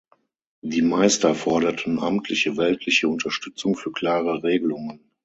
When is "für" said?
3.77-3.91